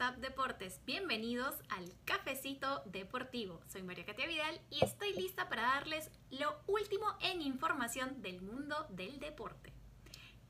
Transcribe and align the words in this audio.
Deportes, 0.00 0.80
bienvenidos 0.86 1.56
al 1.68 1.92
Cafecito 2.06 2.82
Deportivo. 2.86 3.60
Soy 3.68 3.82
María 3.82 4.06
Katia 4.06 4.26
Vidal 4.26 4.58
y 4.70 4.82
estoy 4.82 5.12
lista 5.12 5.50
para 5.50 5.60
darles 5.60 6.10
lo 6.30 6.58
último 6.66 7.04
en 7.20 7.42
información 7.42 8.22
del 8.22 8.40
mundo 8.40 8.86
del 8.88 9.20
deporte. 9.20 9.74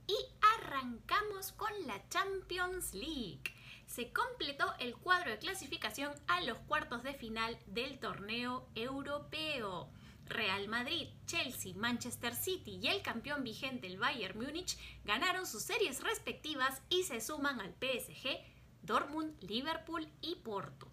Y 0.06 0.14
arrancamos 0.56 1.50
con 1.50 1.68
la 1.88 2.00
Champions 2.10 2.94
League. 2.94 3.42
Se 3.86 4.12
completó 4.12 4.72
el 4.78 4.94
cuadro 4.96 5.32
de 5.32 5.38
clasificación 5.38 6.12
a 6.28 6.40
los 6.42 6.58
cuartos 6.60 7.02
de 7.02 7.14
final 7.14 7.58
del 7.66 7.98
torneo 7.98 8.68
europeo. 8.76 9.90
Real 10.26 10.68
Madrid, 10.68 11.08
Chelsea, 11.26 11.74
Manchester 11.74 12.36
City 12.36 12.78
y 12.80 12.86
el 12.86 13.02
campeón 13.02 13.42
vigente 13.42 13.88
el 13.88 13.98
Bayern 13.98 14.38
Múnich 14.38 14.78
ganaron 15.04 15.44
sus 15.44 15.64
series 15.64 16.04
respectivas 16.04 16.80
y 16.88 17.02
se 17.02 17.20
suman 17.20 17.60
al 17.60 17.74
PSG, 17.74 18.38
Dortmund, 18.82 19.34
Liverpool 19.42 20.08
y 20.20 20.36
Porto. 20.36 20.88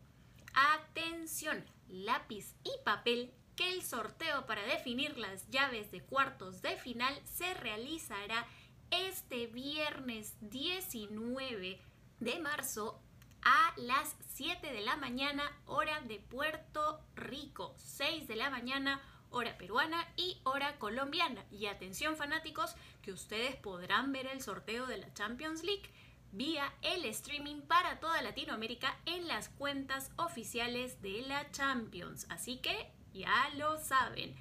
Atención, 0.54 1.64
lápiz 1.88 2.56
y 2.64 2.72
papel 2.84 3.32
que 3.56 3.74
el 3.74 3.84
sorteo 3.84 4.46
para 4.46 4.64
definir 4.64 5.18
las 5.18 5.50
llaves 5.50 5.92
de 5.92 6.02
cuartos 6.02 6.62
de 6.62 6.78
final 6.78 7.20
se 7.26 7.54
realizará 7.56 8.46
este 8.92 9.48
viernes 9.48 10.36
19 10.42 11.82
de 12.20 12.40
marzo 12.40 13.02
a 13.42 13.74
las 13.78 14.16
7 14.34 14.72
de 14.72 14.82
la 14.82 14.96
mañana 14.98 15.44
hora 15.66 16.02
de 16.02 16.20
Puerto 16.20 17.00
Rico, 17.16 17.74
6 17.78 18.28
de 18.28 18.36
la 18.36 18.50
mañana 18.50 19.02
hora 19.30 19.58
peruana 19.58 20.08
y 20.16 20.40
hora 20.44 20.78
colombiana. 20.78 21.46
Y 21.52 21.68
atención 21.68 22.16
fanáticos, 22.16 22.76
que 23.02 23.12
ustedes 23.12 23.56
podrán 23.56 24.12
ver 24.12 24.28
el 24.28 24.42
sorteo 24.42 24.86
de 24.86 24.98
la 24.98 25.14
Champions 25.14 25.64
League 25.64 25.90
vía 26.32 26.74
el 26.82 27.06
streaming 27.06 27.62
para 27.62 28.00
toda 28.00 28.22
Latinoamérica 28.22 28.98
en 29.06 29.28
las 29.28 29.50
cuentas 29.50 30.12
oficiales 30.18 31.02
de 31.02 31.22
la 31.22 31.50
Champions. 31.52 32.28
Así 32.30 32.58
que 32.58 32.92
ya 33.14 33.50
lo 33.56 33.78
saben. 33.78 34.36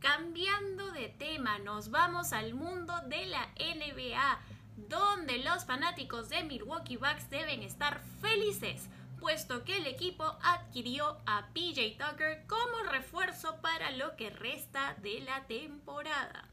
Cambiando 0.00 0.90
de 0.92 1.08
tema, 1.08 1.58
nos 1.58 1.90
vamos 1.90 2.32
al 2.32 2.54
mundo 2.54 2.94
de 3.08 3.26
la 3.26 3.48
NBA, 3.58 4.40
donde 4.88 5.38
los 5.38 5.64
fanáticos 5.64 6.28
de 6.28 6.44
Milwaukee 6.44 6.96
Bucks 6.96 7.30
deben 7.30 7.62
estar 7.62 8.02
felices 8.20 8.88
puesto 9.26 9.64
que 9.64 9.78
el 9.78 9.86
equipo 9.86 10.24
adquirió 10.42 11.18
a 11.26 11.48
PJ 11.52 11.96
Tucker 11.98 12.46
como 12.46 12.90
refuerzo 12.90 13.56
para 13.60 13.90
lo 13.90 14.14
que 14.16 14.30
resta 14.30 14.94
de 15.02 15.20
la 15.20 15.46
temporada. 15.46 16.48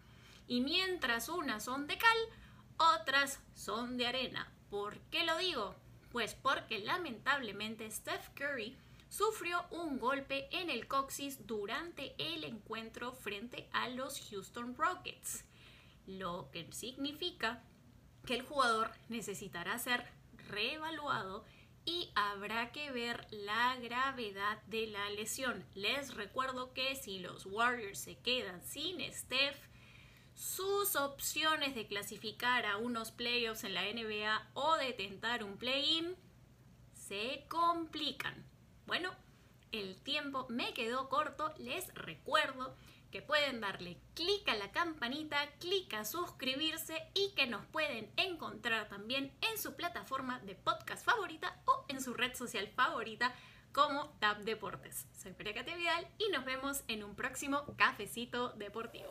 Y 0.47 0.61
mientras 0.61 1.29
unas 1.29 1.63
son 1.65 1.87
de 1.87 1.97
cal, 1.97 2.17
otras 2.77 3.39
son 3.53 3.97
de 3.97 4.07
arena. 4.07 4.51
¿Por 4.69 4.99
qué 5.11 5.23
lo 5.23 5.37
digo? 5.37 5.75
Pues 6.11 6.35
porque 6.35 6.79
lamentablemente 6.79 7.89
Steph 7.89 8.29
Curry 8.35 8.77
sufrió 9.09 9.65
un 9.69 9.99
golpe 9.99 10.47
en 10.51 10.69
el 10.69 10.87
coxis 10.87 11.45
durante 11.45 12.15
el 12.17 12.43
encuentro 12.43 13.13
frente 13.13 13.69
a 13.71 13.87
los 13.89 14.19
Houston 14.29 14.75
Rockets, 14.75 15.45
lo 16.07 16.49
que 16.51 16.71
significa 16.71 17.61
que 18.25 18.35
el 18.35 18.41
jugador 18.41 18.91
necesitará 19.09 19.77
ser 19.77 20.03
reevaluado 20.49 21.45
y 21.85 22.11
habrá 22.15 22.71
que 22.71 22.91
ver 22.91 23.27
la 23.29 23.75
gravedad 23.77 24.61
de 24.63 24.87
la 24.87 25.09
lesión. 25.09 25.65
Les 25.75 26.13
recuerdo 26.15 26.73
que 26.73 26.95
si 26.95 27.19
los 27.19 27.45
Warriors 27.45 27.99
se 27.99 28.17
quedan 28.17 28.63
sin 28.63 28.99
Steph, 29.13 29.57
sus 30.43 30.97
opciones 30.97 31.73
de 31.73 31.87
clasificar 31.87 32.65
a 32.65 32.75
unos 32.75 33.11
playoffs 33.11 33.63
en 33.63 33.73
la 33.73 33.83
NBA 33.83 34.49
o 34.53 34.75
de 34.75 34.91
tentar 34.91 35.41
un 35.41 35.57
play-in 35.57 36.17
se 36.93 37.45
complican. 37.47 38.45
Bueno, 38.85 39.11
el 39.71 39.95
tiempo 40.03 40.45
me 40.49 40.73
quedó 40.73 41.07
corto, 41.07 41.53
les 41.57 41.93
recuerdo 41.93 42.75
que 43.09 43.21
pueden 43.21 43.61
darle 43.61 43.97
clic 44.15 44.47
a 44.49 44.55
la 44.55 44.71
campanita, 44.71 45.49
clic 45.59 45.93
a 45.93 46.03
suscribirse 46.03 47.07
y 47.13 47.31
que 47.35 47.47
nos 47.47 47.65
pueden 47.67 48.11
encontrar 48.17 48.89
también 48.89 49.31
en 49.49 49.57
su 49.57 49.75
plataforma 49.75 50.39
de 50.39 50.55
podcast 50.55 51.05
favorita 51.05 51.61
o 51.65 51.85
en 51.87 52.01
su 52.01 52.13
red 52.13 52.35
social 52.35 52.67
favorita 52.75 53.33
como 53.73 54.09
Tap 54.19 54.39
Deportes. 54.39 55.07
Soy 55.21 55.33
María 55.37 55.63
Vidal 55.63 56.07
y 56.17 56.31
nos 56.31 56.45
vemos 56.45 56.83
en 56.87 57.03
un 57.03 57.15
próximo 57.15 57.65
cafecito 57.75 58.49
deportivo. 58.49 59.09